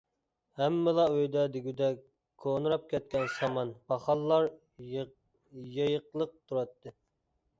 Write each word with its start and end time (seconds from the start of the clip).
ھەممىلا 0.59 1.03
ئۆيدە 1.15 1.41
دېگۈدەك 1.55 1.99
كونىراپ 2.45 2.87
كەتكەن 2.95 3.29
سامان، 3.35 3.75
پاخاللار 3.93 4.49
يېيىقلىق 4.93 6.33
تۇراتتى. 6.41 6.95